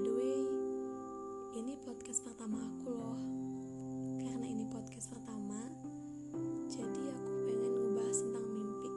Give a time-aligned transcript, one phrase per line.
[0.00, 0.40] By the way,
[1.60, 3.20] ini podcast pertama aku loh.
[4.16, 5.60] Karena ini podcast pertama,
[6.72, 8.90] jadi aku pengen ngebahas tentang mimpi.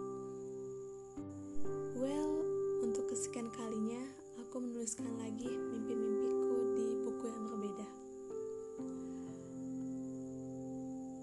[2.00, 2.48] Well,
[2.88, 4.00] untuk kesekian kalinya,
[4.48, 7.88] aku menuliskan lagi mimpi-mimpiku di buku yang berbeda.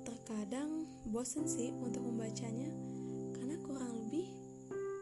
[0.05, 2.69] Terkadang bosen sih untuk membacanya,
[3.33, 4.29] karena kurang lebih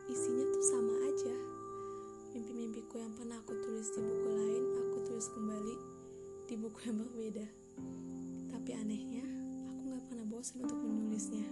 [0.06, 1.34] isinya tuh sama aja.
[2.28, 4.17] Mimpi-mimpiku yang pernah aku tulis di buku
[6.68, 7.46] buku yang berbeda.
[8.52, 9.24] Tapi anehnya,
[9.72, 11.48] aku gak pernah bosan untuk menulisnya.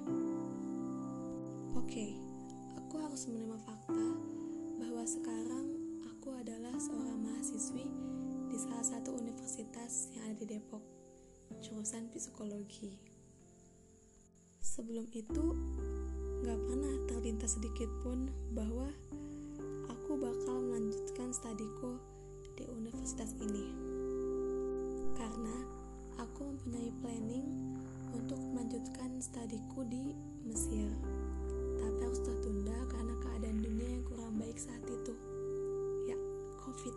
[1.72, 2.10] Oke, okay,
[2.76, 4.06] aku harus menerima fakta
[4.76, 5.66] bahwa sekarang
[6.04, 7.88] aku adalah seorang mahasiswi
[8.52, 10.84] di salah satu universitas yang ada di Depok,
[11.64, 13.00] jurusan psikologi.
[14.60, 15.44] Sebelum itu,
[16.44, 18.92] gak pernah terlintas sedikit pun bahwa
[19.88, 21.96] aku bakal melanjutkan studiku
[22.60, 23.95] di universitas ini.
[25.16, 25.56] Karena
[26.20, 27.48] aku mempunyai planning
[28.12, 30.12] untuk melanjutkan studiku di
[30.44, 30.92] Mesir
[31.76, 35.14] tapi harus tertunda karena keadaan dunia yang kurang baik saat itu.
[36.08, 36.16] Ya,
[36.64, 36.94] COVID.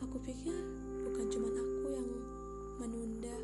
[0.00, 0.56] Aku pikir
[1.04, 2.08] bukan cuma aku yang
[2.80, 3.36] menunda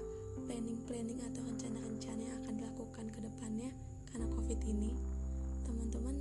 [0.49, 3.71] planning-planning atau rencana-rencana yang akan dilakukan ke depannya
[4.09, 4.93] karena COVID ini.
[5.69, 6.17] Teman-teman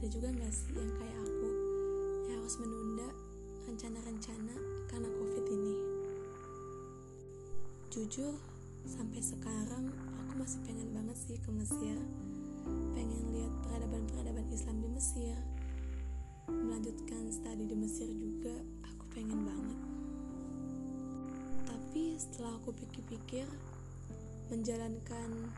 [0.00, 1.48] ada juga nggak sih yang kayak aku
[2.28, 3.08] yang harus menunda
[3.68, 4.56] rencana-rencana
[7.90, 8.38] Jujur,
[8.86, 11.98] sampai sekarang aku masih pengen banget sih ke Mesir.
[12.94, 15.34] Pengen lihat peradaban-peradaban Islam di Mesir.
[16.46, 18.54] Melanjutkan studi di Mesir juga
[18.86, 19.78] aku pengen banget.
[21.66, 23.50] Tapi setelah aku pikir-pikir
[24.54, 25.50] menjalankan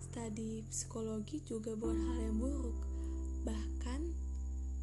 [0.00, 2.80] studi psikologi juga bukan hal yang buruk.
[3.44, 4.00] Bahkan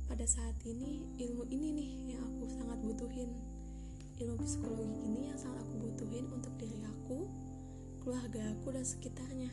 [0.06, 3.34] pada saat ini ilmu ini nih yang aku sangat butuhin
[4.22, 7.26] ilmu psikologi ini yang sangat aku butuhin untuk diri aku
[8.06, 9.50] keluarga aku dan sekitarnya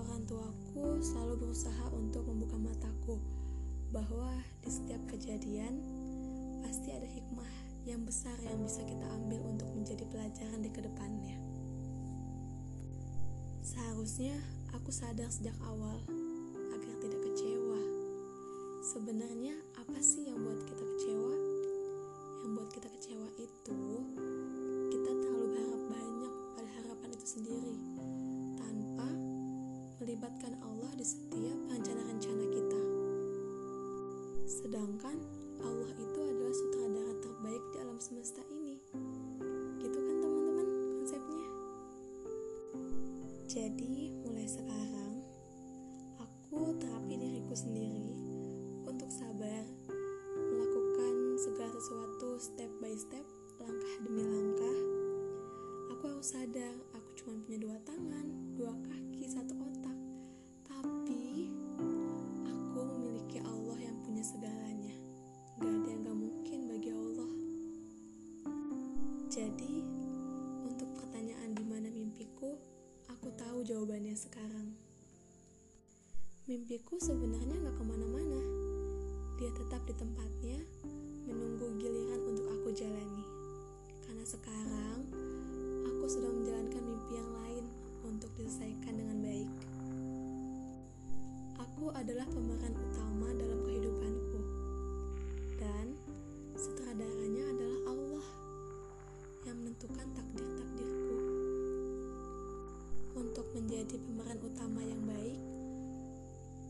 [0.00, 3.20] orang tuaku selalu berusaha untuk membuka mataku
[3.92, 4.32] bahwa
[4.64, 5.76] di setiap kejadian
[6.64, 7.52] pasti ada hikmah
[7.84, 11.36] yang besar yang bisa kita ambil untuk menjadi pelajaran di ke depannya.
[13.60, 14.40] Seharusnya
[14.72, 16.00] aku sadar sejak awal
[16.72, 17.80] agar tidak kecewa.
[18.88, 21.19] Sebenarnya apa sih yang buat kita kecewa?
[22.50, 23.78] Yang buat kita kecewa itu
[24.90, 27.78] kita terlalu berharap banyak pada harapan itu sendiri
[30.02, 32.82] melibatkan Allah di setiap rencana-rencana kita.
[34.50, 35.14] Sedangkan
[35.62, 38.82] Allah itu adalah sutradara terbaik di alam semesta ini.
[39.78, 40.66] Gitu kan teman-teman
[40.98, 41.46] konsepnya?
[43.46, 45.22] Jadi mulai sekarang
[46.18, 48.10] aku terapi diriku sendiri
[48.90, 49.69] untuk sabar
[56.30, 59.80] sadar aku cuma punya dua tangan, dua kaki, satu otak
[69.30, 69.78] Jadi,
[70.66, 72.58] untuk pertanyaan di mana mimpiku,
[73.06, 74.74] aku tahu jawabannya sekarang.
[76.50, 78.42] Mimpiku sebenarnya gak ke mana-mana.
[79.38, 80.66] Dia tetap di tempatnya,
[81.30, 82.09] menunggu giliran
[91.90, 94.40] Adalah pemeran utama dalam kehidupanku.
[95.60, 95.94] Dan
[96.56, 97.80] sutradaranya adalah
[99.48, 101.16] yang menentukan takdir-takdirku.
[103.18, 105.40] Untuk menjadi pemeran utama yang baik,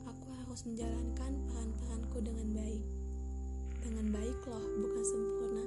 [0.08, 2.84] aku harus menjalankan peran-peranku dengan baik.
[3.84, 5.64] Dengan baik loh, bukan sempurna.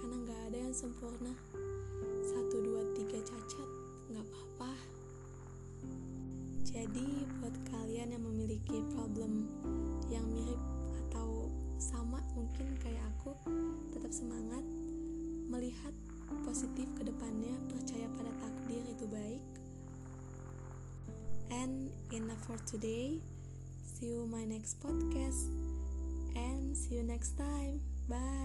[0.00, 1.32] Karena gak ada yang sempurna.
[2.24, 3.68] Satu, dua, tiga cacat,
[4.14, 4.72] gak apa-apa.
[6.66, 9.48] Jadi, buat kalian yang memiliki problem
[10.12, 10.60] yang mirip
[11.06, 11.48] atau
[11.80, 13.32] sama mungkin kayak aku,
[13.92, 14.62] tetap semangat
[15.50, 15.94] melihat
[16.46, 19.44] positif ke depannya, percaya pada takdir itu baik.
[21.50, 23.18] And enough for today.
[23.82, 25.50] See you my next podcast
[26.32, 27.82] and see you next time.
[28.08, 28.39] Bye.